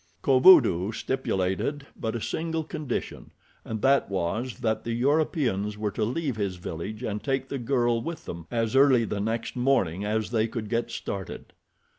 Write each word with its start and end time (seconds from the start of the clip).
Kovudoo 0.23 0.91
stipulated 0.91 1.85
but 1.95 2.15
a 2.15 2.21
single 2.21 2.63
condition 2.63 3.29
and 3.63 3.83
that 3.83 4.09
was 4.09 4.57
that 4.61 4.83
the 4.83 4.93
Europeans 4.93 5.77
were 5.77 5.91
to 5.91 6.03
leave 6.03 6.37
his 6.37 6.55
village 6.55 7.03
and 7.03 7.23
take 7.23 7.49
the 7.49 7.59
girl 7.59 8.01
with 8.01 8.25
them 8.25 8.47
as 8.49 8.75
early 8.75 9.05
the 9.05 9.19
next 9.21 9.55
morning 9.55 10.03
as 10.03 10.31
they 10.31 10.47
could 10.47 10.69
get 10.69 10.89
started. 10.89 11.53